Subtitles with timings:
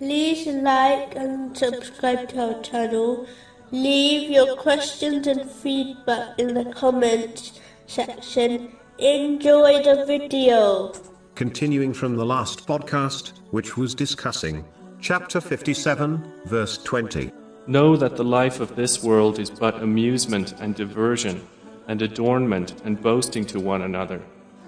[0.00, 3.26] like and subscribe to our channel.
[3.70, 8.72] Leave your questions and feedback in the comments section.
[8.98, 10.92] Enjoy the video.
[11.34, 14.64] Continuing from the last podcast, which was discussing
[15.00, 17.30] chapter 57, verse 20.
[17.66, 21.46] Know that the life of this world is but amusement and diversion,
[21.88, 24.22] and adornment and boasting to one another,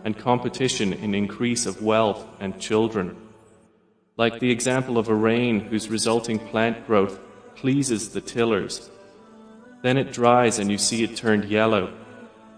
[0.04, 3.16] and competition in increase of wealth and children.
[4.18, 7.20] Like the example of a rain whose resulting plant growth
[7.54, 8.90] pleases the tillers.
[9.82, 11.92] Then it dries and you see it turned yellow.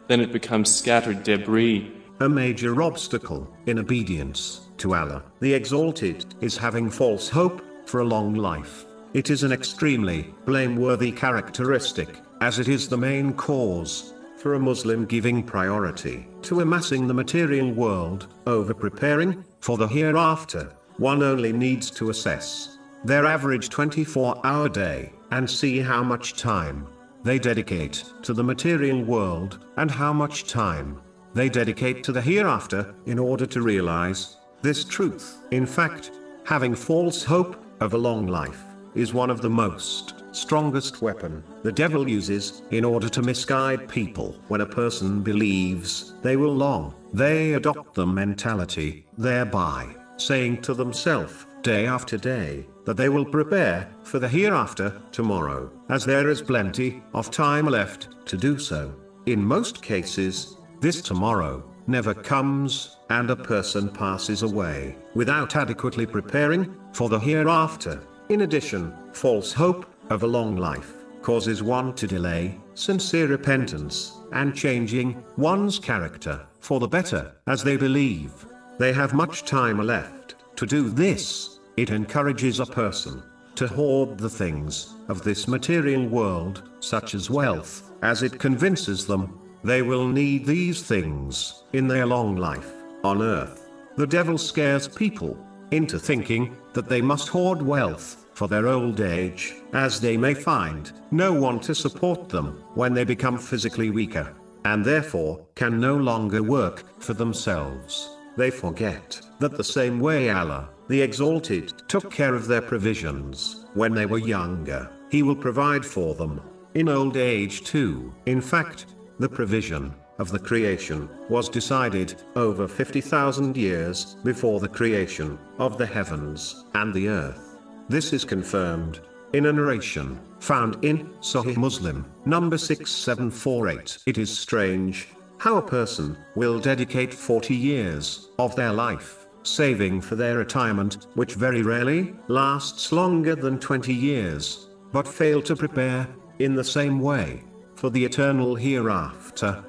[0.07, 6.57] Then it becomes scattered debris a major obstacle in obedience to Allah, the Exalted, is
[6.57, 8.87] having false hope for a long life.
[9.15, 12.09] It is an extremely blameworthy characteristic,
[12.41, 17.73] as it is the main cause for a Muslim giving priority to amassing the material
[17.73, 20.73] world over preparing for the hereafter.
[20.99, 26.89] One only needs to assess their average 24 hour day and see how much time
[27.23, 31.01] they dedicate to the material world and how much time
[31.35, 35.39] they dedicate to the hereafter in order to realize this truth.
[35.53, 36.11] In fact,
[36.45, 38.65] having false hope of a long life
[38.97, 44.35] is one of the most strongest weapon the devil uses in order to misguide people.
[44.49, 51.47] When a person believes they will long, they adopt the mentality, thereby saying to themselves,
[51.63, 57.03] day after day, that they will prepare for the hereafter tomorrow, as there is plenty
[57.15, 58.95] of time left to do so.
[59.27, 66.75] In most cases, this tomorrow never comes, and a person passes away without adequately preparing
[66.93, 68.01] for the hereafter.
[68.29, 74.55] In addition, false hope of a long life causes one to delay sincere repentance and
[74.55, 78.47] changing one's character for the better, as they believe
[78.79, 81.59] they have much time left to do this.
[81.77, 83.23] It encourages a person
[83.57, 89.41] to hoard the things of this material world, such as wealth, as it convinces them
[89.65, 92.71] they will need these things in their long life
[93.03, 93.69] on earth.
[93.97, 95.37] The devil scares people
[95.73, 100.93] into thinking that they must hoard wealth for their old age, as they may find
[101.11, 104.33] no one to support them when they become physically weaker,
[104.65, 108.18] and therefore can no longer work for themselves.
[108.39, 113.93] They forget that the same way Allah, the Exalted, took care of their provisions when
[113.93, 116.41] they were younger, He will provide for them
[116.75, 118.15] in old age too.
[118.27, 125.37] In fact, the provision of the creation was decided over 50,000 years before the creation
[125.59, 127.59] of the heavens and the earth.
[127.89, 129.01] This is confirmed
[129.33, 133.99] in a narration found in Sahih Muslim, number 6748.
[134.07, 140.15] It is strange how a person will dedicate 40 years of their life saving for
[140.15, 146.07] their retirement, which very rarely lasts longer than 20 years, but fail to prepare
[146.39, 147.43] in the same way
[147.75, 149.65] for the eternal hereafter,